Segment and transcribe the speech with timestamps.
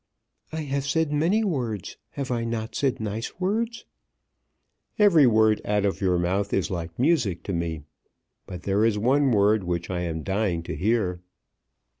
[0.51, 1.95] "I have said many words.
[2.13, 3.85] Have I not said nice words?"
[4.97, 7.83] "Every word out of your mouth is like music to me.
[8.47, 11.21] But there is one word which I am dying to hear."